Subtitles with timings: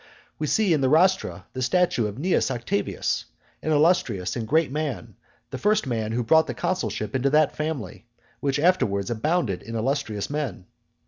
[0.39, 3.25] We see in the rostra the statue of Cnaeus Octavius,
[3.61, 5.13] an illustrious and great man,
[5.51, 8.07] the first man who brought the consulship into that family,
[8.39, 10.65] which afterwards abounded in illustrious men.